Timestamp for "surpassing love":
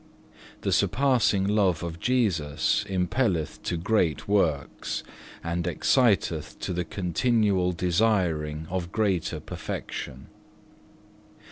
0.71-1.83